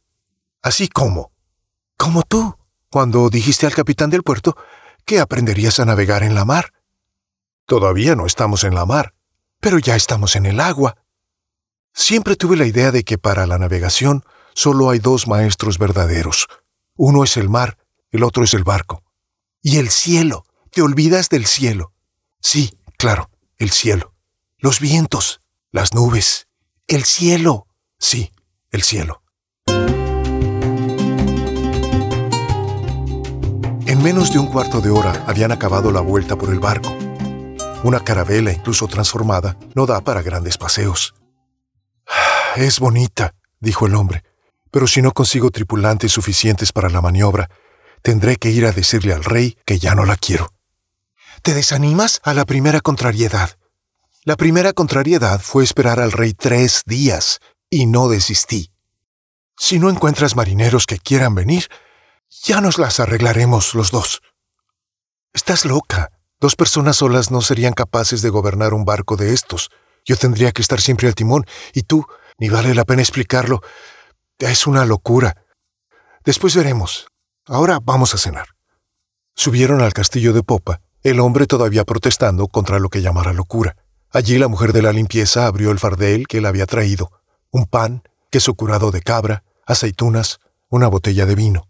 [0.62, 1.32] ¿Así cómo?
[1.98, 2.58] Como tú,
[2.90, 4.56] cuando dijiste al capitán del puerto
[5.06, 6.74] que aprenderías a navegar en la mar.
[7.66, 9.14] Todavía no estamos en la mar
[9.60, 10.98] pero ya estamos en el agua.
[11.94, 16.48] Siempre tuve la idea de que para la navegación solo hay dos maestros verdaderos.
[16.96, 17.78] Uno es el mar,
[18.12, 19.04] el otro es el barco.
[19.62, 20.46] Y el cielo.
[20.72, 21.94] Te olvidas del cielo.
[22.40, 24.14] Sí, claro, el cielo.
[24.58, 25.42] Los vientos,
[25.72, 26.48] las nubes,
[26.88, 27.68] el cielo.
[27.98, 28.32] Sí,
[28.72, 29.22] el cielo.
[33.86, 36.96] En menos de un cuarto de hora habían acabado la vuelta por el barco.
[37.84, 41.16] Una carabela, incluso transformada, no da para grandes paseos.
[42.56, 44.24] Es bonita, dijo el hombre,
[44.72, 47.50] pero si no consigo tripulantes suficientes para la maniobra,
[48.02, 50.54] tendré que ir a decirle al rey que ya no la quiero.
[51.42, 53.58] Te desanimas a la primera contrariedad.
[54.24, 58.72] La primera contrariedad fue esperar al rey tres días, y no desistí.
[59.58, 61.68] Si no encuentras marineros que quieran venir,
[62.44, 64.22] ya nos las arreglaremos los dos.
[65.34, 69.72] Estás loca, Dos personas solas no serían capaces de gobernar un barco de estos.
[70.06, 72.06] Yo tendría que estar siempre al timón, y tú,
[72.38, 73.62] ni vale la pena explicarlo.
[74.38, 75.44] Es una locura.
[76.24, 77.08] Después veremos.
[77.52, 78.50] Ahora vamos a cenar.
[79.36, 83.76] Subieron al castillo de popa, el hombre todavía protestando contra lo que llamara locura.
[84.12, 87.12] Allí la mujer de la limpieza abrió el fardel que él había traído,
[87.50, 91.68] un pan, queso curado de cabra, aceitunas, una botella de vino.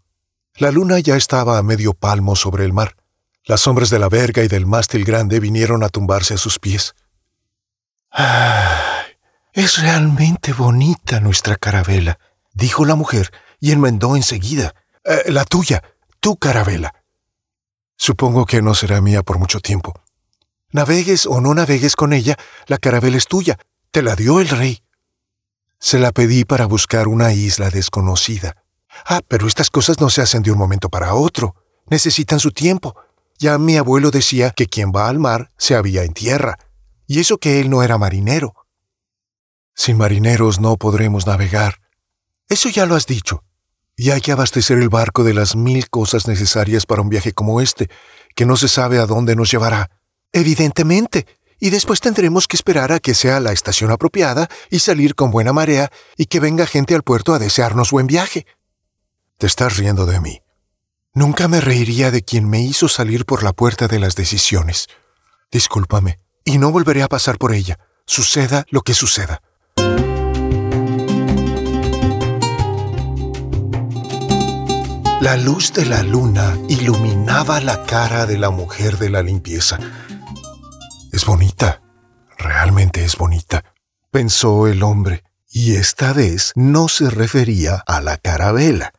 [0.56, 2.96] La luna ya estaba a medio palmo sobre el mar.
[3.44, 6.94] Las sombras de la verga y del mástil grande vinieron a tumbarse a sus pies.
[8.10, 9.16] ¡Ay!
[9.54, 12.18] Es realmente bonita nuestra carabela,
[12.52, 14.74] dijo la mujer y enmendó enseguida.
[15.04, 15.82] Eh, la tuya,
[16.20, 16.94] tu carabela.
[17.96, 19.94] Supongo que no será mía por mucho tiempo.
[20.72, 22.36] Navegues o no navegues con ella,
[22.66, 23.58] la carabela es tuya.
[23.90, 24.82] Te la dio el rey.
[25.78, 28.62] Se la pedí para buscar una isla desconocida.
[29.06, 31.56] Ah, pero estas cosas no se hacen de un momento para otro.
[31.86, 32.94] Necesitan su tiempo.
[33.38, 36.58] Ya mi abuelo decía que quien va al mar se había en tierra.
[37.06, 38.54] Y eso que él no era marinero.
[39.74, 41.80] Sin marineros no podremos navegar.
[42.48, 43.42] Eso ya lo has dicho.
[44.02, 47.60] Y hay que abastecer el barco de las mil cosas necesarias para un viaje como
[47.60, 47.90] este,
[48.34, 49.90] que no se sabe a dónde nos llevará.
[50.32, 51.26] Evidentemente.
[51.58, 55.52] Y después tendremos que esperar a que sea la estación apropiada y salir con buena
[55.52, 58.46] marea y que venga gente al puerto a desearnos buen viaje.
[59.36, 60.40] Te estás riendo de mí.
[61.12, 64.86] Nunca me reiría de quien me hizo salir por la puerta de las decisiones.
[65.52, 69.42] Discúlpame, y no volveré a pasar por ella, suceda lo que suceda.
[75.20, 79.78] La luz de la luna iluminaba la cara de la mujer de la limpieza.
[81.12, 81.82] Es bonita,
[82.38, 83.62] realmente es bonita,
[84.10, 88.94] pensó el hombre, y esta vez no se refería a la carabela.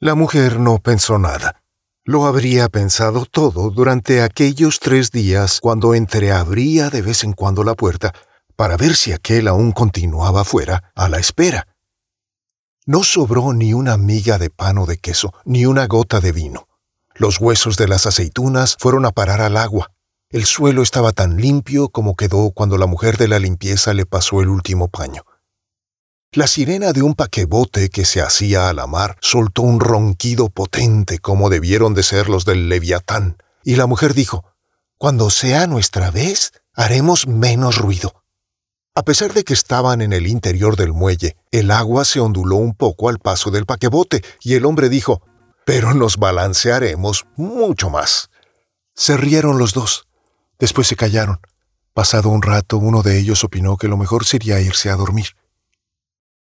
[0.00, 1.60] La mujer no pensó nada.
[2.04, 7.74] Lo habría pensado todo durante aquellos tres días cuando entreabría de vez en cuando la
[7.74, 8.14] puerta
[8.56, 11.73] para ver si aquel aún continuaba fuera a la espera.
[12.86, 16.68] No sobró ni una miga de pan o de queso, ni una gota de vino.
[17.14, 19.92] Los huesos de las aceitunas fueron a parar al agua.
[20.28, 24.42] El suelo estaba tan limpio como quedó cuando la mujer de la limpieza le pasó
[24.42, 25.22] el último paño.
[26.32, 31.20] La sirena de un paquebote que se hacía a la mar soltó un ronquido potente
[31.20, 34.44] como debieron de ser los del leviatán, y la mujer dijo,
[34.98, 38.23] Cuando sea nuestra vez, haremos menos ruido.
[38.96, 42.74] A pesar de que estaban en el interior del muelle, el agua se onduló un
[42.74, 45.20] poco al paso del paquebote y el hombre dijo,
[45.66, 48.30] pero nos balancearemos mucho más.
[48.94, 50.06] Se rieron los dos.
[50.60, 51.40] Después se callaron.
[51.92, 55.36] Pasado un rato, uno de ellos opinó que lo mejor sería irse a dormir.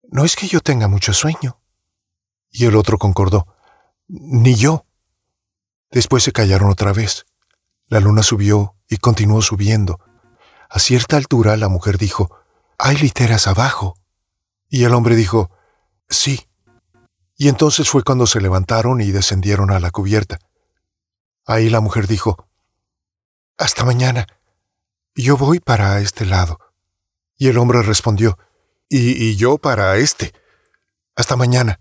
[0.09, 1.59] No es que yo tenga mucho sueño.
[2.49, 3.45] Y el otro concordó.
[4.07, 4.85] Ni yo.
[5.91, 7.25] Después se callaron otra vez.
[7.87, 9.99] La luna subió y continuó subiendo,
[10.69, 12.29] a cierta altura la mujer dijo,
[12.77, 13.95] Hay literas abajo.
[14.69, 15.51] Y el hombre dijo,
[16.09, 16.47] Sí.
[17.35, 20.39] Y entonces fue cuando se levantaron y descendieron a la cubierta.
[21.45, 22.47] Ahí la mujer dijo,
[23.57, 24.27] Hasta mañana.
[25.15, 26.59] Yo voy para este lado.
[27.37, 28.37] Y el hombre respondió,
[28.89, 30.33] Y, y yo para este.
[31.15, 31.79] Hasta mañana.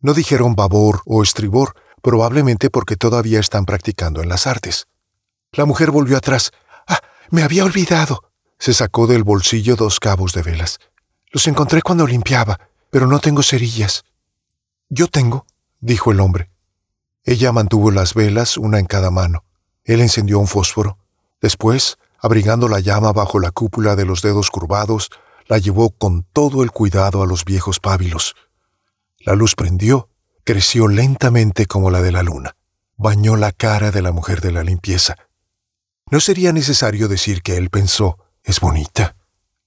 [0.00, 4.86] No dijeron babor o estribor, probablemente porque todavía están practicando en las artes.
[5.52, 6.52] La mujer volvió atrás
[7.30, 8.32] me había olvidado.
[8.64, 10.78] Se sacó del bolsillo dos cabos de velas.
[11.30, 14.04] Los encontré cuando limpiaba, pero no tengo cerillas.
[14.88, 15.44] Yo tengo,
[15.80, 16.48] dijo el hombre.
[17.24, 19.44] Ella mantuvo las velas, una en cada mano.
[19.84, 20.96] Él encendió un fósforo.
[21.42, 25.10] Después, abrigando la llama bajo la cúpula de los dedos curvados,
[25.46, 28.34] la llevó con todo el cuidado a los viejos pábilos.
[29.18, 30.08] La luz prendió,
[30.42, 32.56] creció lentamente como la de la luna.
[32.96, 35.16] Bañó la cara de la mujer de la limpieza.
[36.10, 39.16] No sería necesario decir que él pensó, es bonita.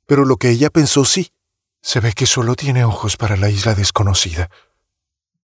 [0.06, 1.34] Pero lo que ella pensó sí.
[1.82, 4.50] Se ve que solo tiene ojos para la isla desconocida.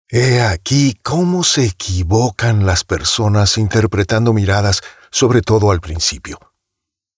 [0.10, 6.40] He aquí cómo se equivocan las personas interpretando miradas, sobre todo al principio.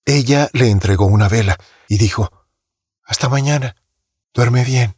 [0.06, 2.32] Ella le entregó una vela y dijo,
[3.04, 3.76] Hasta mañana.
[4.34, 4.96] Duerme bien.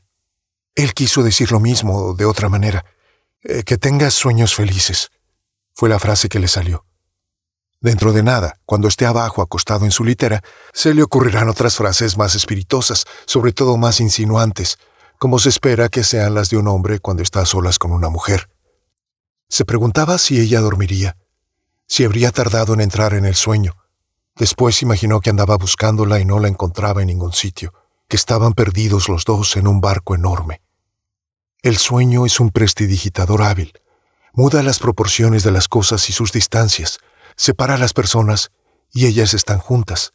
[0.76, 2.86] Él quiso decir lo mismo de otra manera.
[3.43, 5.12] Eh, que tengas sueños felices.
[5.74, 6.86] Fue la frase que le salió.
[7.82, 12.15] Dentro de nada, cuando esté abajo acostado en su litera, se le ocurrirán otras frases
[12.15, 14.78] más espiritosas, sobre todo más insinuantes,
[15.17, 18.10] como se espera que sean las de un hombre cuando está a solas con una
[18.10, 18.52] mujer.
[19.50, 21.17] Se preguntaba si ella dormiría,
[21.88, 23.76] si habría tardado en entrar en el sueño.
[24.36, 27.74] Después imaginó que andaba buscándola y no la encontraba en ningún sitio,
[28.08, 30.62] que estaban perdidos los dos en un barco enorme.
[31.63, 33.74] El sueño es un prestidigitador hábil,
[34.34, 37.00] muda las proporciones de las cosas y sus distancias,
[37.36, 38.52] separa a las personas
[38.91, 40.12] y ellas están juntas.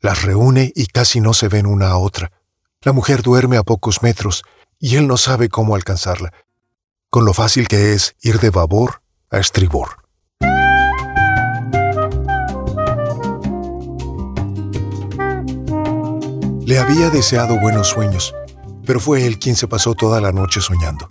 [0.00, 2.32] Las reúne y casi no se ven una a otra.
[2.82, 4.42] La mujer duerme a pocos metros
[4.78, 6.32] y él no sabe cómo alcanzarla,
[7.10, 10.00] con lo fácil que es ir de babor a estribor.
[16.70, 18.32] Le había deseado buenos sueños,
[18.86, 21.10] pero fue él quien se pasó toda la noche soñando.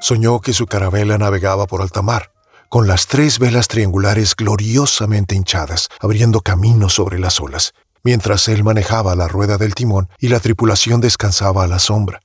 [0.00, 2.32] Soñó que su carabela navegaba por alta mar,
[2.68, 9.14] con las tres velas triangulares gloriosamente hinchadas, abriendo camino sobre las olas, mientras él manejaba
[9.16, 12.20] la rueda del timón y la tripulación descansaba a la sombra.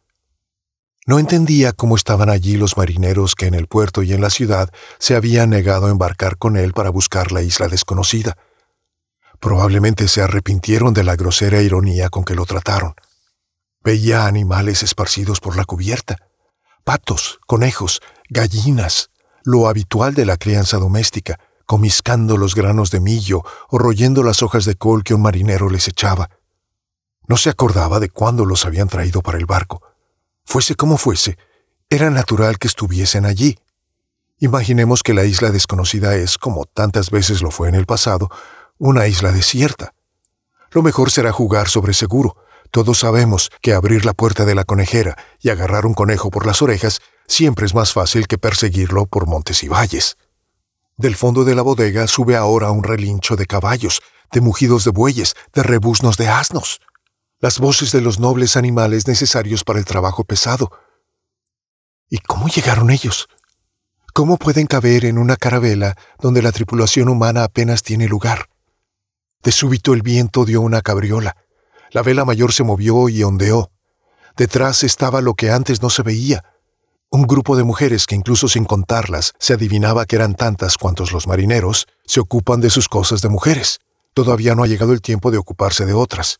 [1.05, 4.69] No entendía cómo estaban allí los marineros que en el puerto y en la ciudad
[4.99, 8.37] se habían negado a embarcar con él para buscar la isla desconocida.
[9.41, 12.95] Probablemente se arrepintieron de la grosera ironía con que lo trataron.
[13.83, 16.15] Veía animales esparcidos por la cubierta,
[16.85, 19.09] patos, conejos, gallinas,
[19.43, 24.65] lo habitual de la crianza doméstica, comiscando los granos de millo o royendo las hojas
[24.65, 26.29] de col que un marinero les echaba.
[27.27, 29.81] No se acordaba de cuándo los habían traído para el barco.
[30.45, 31.37] Fuese como fuese,
[31.89, 33.57] era natural que estuviesen allí.
[34.39, 38.29] Imaginemos que la isla desconocida es, como tantas veces lo fue en el pasado,
[38.77, 39.93] una isla desierta.
[40.71, 42.35] Lo mejor será jugar sobre seguro.
[42.71, 46.61] Todos sabemos que abrir la puerta de la conejera y agarrar un conejo por las
[46.61, 50.17] orejas siempre es más fácil que perseguirlo por montes y valles.
[50.97, 54.01] Del fondo de la bodega sube ahora un relincho de caballos,
[54.31, 56.81] de mugidos de bueyes, de rebuznos de asnos.
[57.39, 60.71] Las voces de los nobles animales necesarios para el trabajo pesado.
[62.09, 63.27] ¿Y cómo llegaron ellos?
[64.13, 68.49] ¿Cómo pueden caber en una carabela donde la tripulación humana apenas tiene lugar?
[69.41, 71.35] De súbito el viento dio una cabriola.
[71.91, 73.71] La vela mayor se movió y ondeó.
[74.37, 76.43] Detrás estaba lo que antes no se veía,
[77.13, 81.27] un grupo de mujeres que incluso sin contarlas se adivinaba que eran tantas cuantos los
[81.27, 83.81] marineros, se ocupan de sus cosas de mujeres.
[84.15, 86.39] Todavía no ha llegado el tiempo de ocuparse de otras.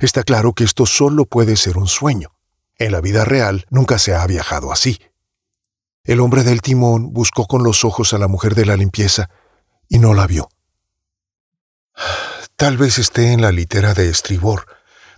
[0.00, 2.30] Está claro que esto solo puede ser un sueño.
[2.76, 4.98] En la vida real nunca se ha viajado así.
[6.02, 9.30] El hombre del timón buscó con los ojos a la mujer de la limpieza
[9.88, 10.48] y no la vio.
[12.56, 14.66] Tal vez esté en la litera de estribor,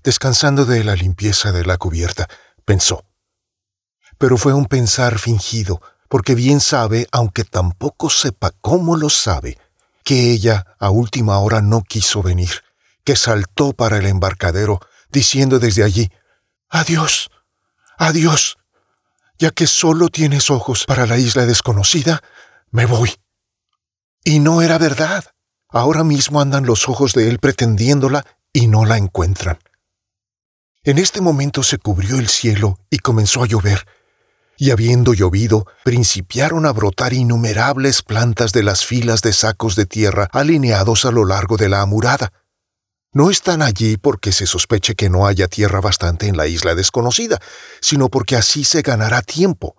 [0.05, 2.29] descansando de la limpieza de la cubierta,
[2.67, 3.07] pensó
[4.19, 9.59] pero fue un pensar fingido, porque bien sabe, aunque tampoco sepa cómo lo sabe,
[10.05, 12.63] que ella a última hora no quiso venir,
[13.05, 16.11] que saltó para el embarcadero, diciendo desde allí,
[16.69, 17.31] Adiós,
[17.99, 18.57] adiós,
[19.39, 22.23] ya que solo tienes ojos para la isla desconocida,
[22.71, 23.15] me voy.
[24.25, 25.25] Y no era verdad.
[25.69, 29.59] Ahora mismo andan los ojos de él pretendiéndola y no la encuentran.
[30.85, 33.87] En este momento se cubrió el cielo y comenzó a llover,
[34.59, 40.29] y habiendo llovido, principiaron a brotar innumerables plantas de las filas de sacos de tierra
[40.33, 42.33] alineados a lo largo de la amurada.
[43.13, 47.41] No están allí porque se sospeche que no haya tierra bastante en la isla desconocida,
[47.81, 49.77] sino porque así se ganará tiempo.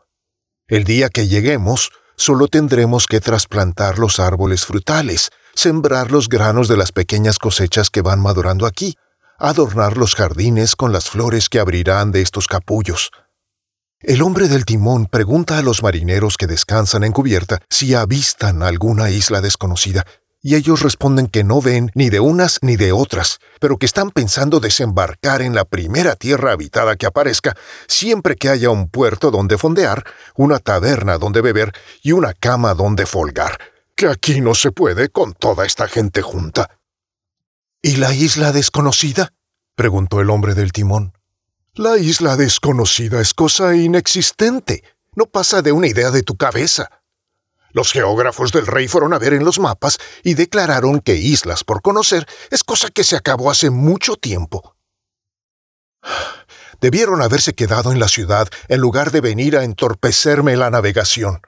[0.67, 6.77] El día que lleguemos, solo tendremos que trasplantar los árboles frutales, sembrar los granos de
[6.77, 8.95] las pequeñas cosechas que van madurando aquí,
[9.39, 13.11] adornar los jardines con las flores que abrirán de estos capullos,
[14.01, 19.09] el hombre del timón pregunta a los marineros que descansan en cubierta si avistan alguna
[19.09, 20.05] isla desconocida,
[20.39, 24.11] y ellos responden que no ven ni de unas ni de otras, pero que están
[24.11, 29.57] pensando desembarcar en la primera tierra habitada que aparezca, siempre que haya un puerto donde
[29.57, 31.73] fondear, una taberna donde beber
[32.03, 33.57] y una cama donde folgar,
[33.95, 36.79] que aquí no se puede con toda esta gente junta.
[37.81, 39.33] ¿Y la isla desconocida?
[39.75, 41.13] preguntó el hombre del timón.
[41.77, 44.83] La isla desconocida es cosa inexistente.
[45.13, 46.89] No pasa de una idea de tu cabeza.
[47.69, 51.83] Los geógrafos del rey fueron a ver en los mapas y declararon que islas por
[51.83, 54.75] conocer es cosa que se acabó hace mucho tiempo.
[56.81, 61.41] Debieron haberse quedado en la ciudad en lugar de venir a entorpecerme la navegación.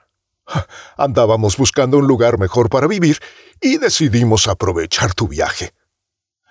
[0.95, 3.17] Andábamos buscando un lugar mejor para vivir
[3.59, 5.73] y decidimos aprovechar tu viaje.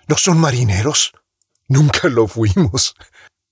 [0.08, 1.12] ¿No son marineros?
[1.68, 2.96] Nunca lo fuimos.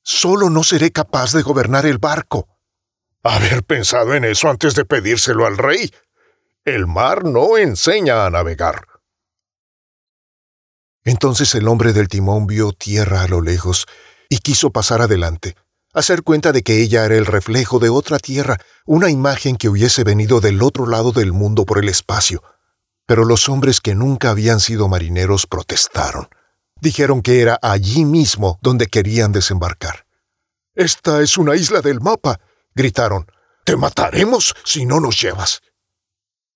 [0.09, 2.47] Solo no seré capaz de gobernar el barco.
[3.25, 5.93] Haber pensado en eso antes de pedírselo al rey.
[6.65, 8.87] El mar no enseña a navegar.
[11.03, 13.87] Entonces el hombre del timón vio tierra a lo lejos
[14.29, 15.57] y quiso pasar adelante,
[15.93, 20.05] hacer cuenta de que ella era el reflejo de otra tierra, una imagen que hubiese
[20.05, 22.45] venido del otro lado del mundo por el espacio.
[23.07, 26.29] Pero los hombres que nunca habían sido marineros protestaron.
[26.81, 30.07] Dijeron que era allí mismo donde querían desembarcar.
[30.75, 32.39] Esta es una isla del mapa,
[32.75, 33.27] gritaron.
[33.65, 35.63] Te mataremos si no nos llevas.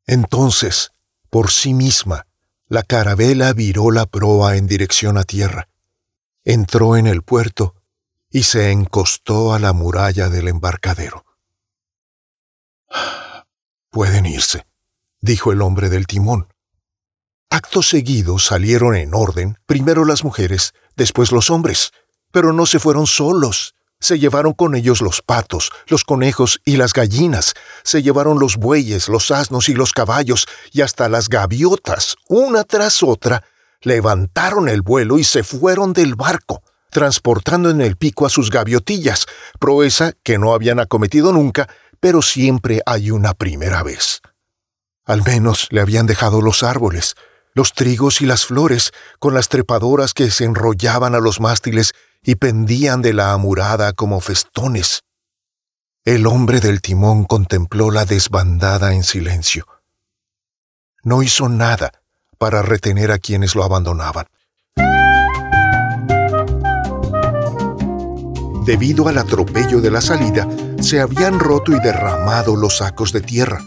[0.07, 0.93] Entonces,
[1.31, 2.27] por sí misma,
[2.67, 5.69] la carabela viró la proa en dirección a tierra,
[6.45, 7.75] entró en el puerto
[8.31, 11.25] y se encostó a la muralla del embarcadero.
[13.91, 14.67] Pueden irse,
[15.21, 16.49] dijo el hombre del timón.
[17.53, 21.91] Acto seguido salieron en orden, primero las mujeres, después los hombres,
[22.31, 23.75] pero no se fueron solos.
[23.99, 29.09] Se llevaron con ellos los patos, los conejos y las gallinas, se llevaron los bueyes,
[29.09, 33.43] los asnos y los caballos, y hasta las gaviotas, una tras otra,
[33.83, 39.27] levantaron el vuelo y se fueron del barco, transportando en el pico a sus gaviotillas,
[39.59, 44.21] proeza que no habían acometido nunca, pero siempre hay una primera vez.
[45.05, 47.17] Al menos le habían dejado los árboles,
[47.55, 51.93] los trigos y las flores, con las trepadoras que se enrollaban a los mástiles
[52.23, 55.03] y pendían de la amurada como festones.
[56.05, 59.67] El hombre del timón contempló la desbandada en silencio.
[61.03, 61.93] No hizo nada
[62.39, 64.27] para retener a quienes lo abandonaban.
[68.65, 70.47] Debido al atropello de la salida,
[70.81, 73.61] se habían roto y derramado los sacos de tierra,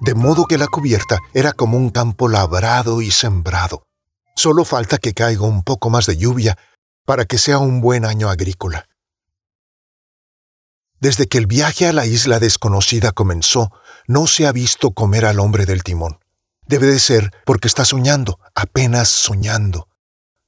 [0.00, 3.84] de modo que la cubierta era como un campo labrado y sembrado.
[4.36, 6.56] Solo falta que caiga un poco más de lluvia
[7.04, 8.88] para que sea un buen año agrícola.
[11.00, 13.70] Desde que el viaje a la isla desconocida comenzó,
[14.06, 16.18] no se ha visto comer al hombre del timón.
[16.66, 19.88] Debe de ser porque está soñando, apenas soñando.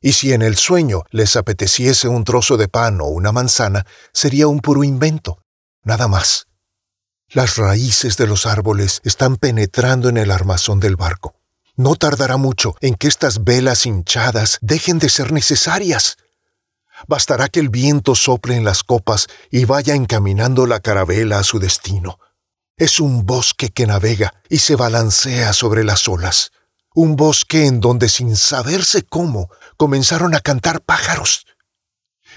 [0.01, 4.49] Y si en el sueño les apeteciese un trozo de pan o una manzana, sería
[4.49, 5.43] un puro invento,
[5.83, 6.47] nada más.
[7.33, 11.37] Las raíces de los árboles están penetrando en el armazón del barco.
[11.77, 16.17] No tardará mucho en que estas velas hinchadas dejen de ser necesarias.
[17.07, 21.61] Bastará que el viento sople en las copas y vaya encaminando la carabela a su
[21.61, 22.19] destino.
[22.77, 26.51] Es un bosque que navega y se balancea sobre las olas.
[26.97, 31.47] Un bosque en donde sin saberse cómo comenzaron a cantar pájaros.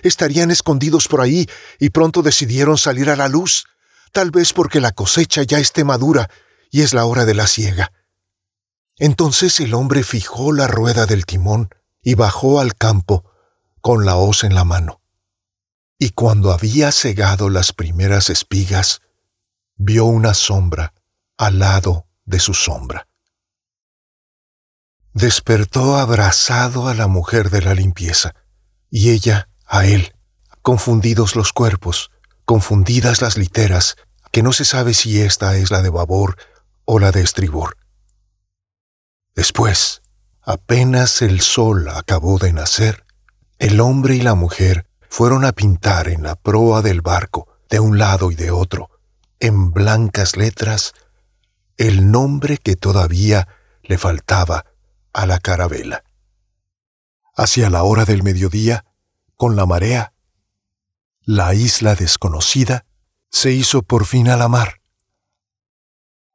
[0.04, 3.66] Estarían escondidos por ahí y pronto decidieron salir a la luz,
[4.14, 6.30] tal vez porque la cosecha ya esté madura
[6.72, 7.92] y es la hora de la siega.
[8.98, 11.70] Entonces el hombre fijó la rueda del timón
[12.02, 13.30] y bajó al campo
[13.82, 15.02] con la hoz en la mano.
[15.98, 19.02] Y cuando había segado las primeras espigas,
[19.76, 20.94] vio una sombra
[21.38, 23.08] al lado de su sombra.
[25.14, 28.36] Despertó abrazado a la mujer de la limpieza,
[28.90, 30.16] y ella a él,
[30.62, 32.12] confundidos los cuerpos,
[32.46, 33.96] confundidas las literas,
[34.32, 36.38] que no se sabe si esta es la de babor
[36.86, 37.78] o la de estribor.
[39.36, 40.02] Después,
[40.42, 43.06] apenas el sol acabó de nacer,
[43.60, 47.98] el hombre y la mujer fueron a pintar en la proa del barco, de un
[47.98, 48.90] lado y de otro,
[49.40, 50.94] en blancas letras,
[51.78, 53.48] el nombre que todavía
[53.84, 54.66] le faltaba
[55.12, 56.04] a la carabela.
[57.36, 58.86] Hacia la hora del mediodía,
[59.36, 60.13] con la marea,
[61.26, 62.86] la isla desconocida
[63.30, 64.82] se hizo por fin a la mar,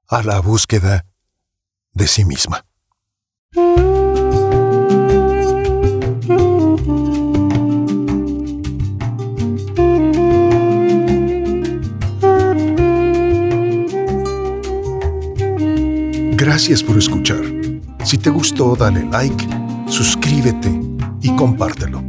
[0.09, 1.07] a la búsqueda
[1.93, 2.64] de sí misma.
[16.36, 17.43] Gracias por escuchar.
[18.05, 19.47] Si te gustó, dale like,
[19.89, 20.80] suscríbete
[21.20, 22.08] y compártelo.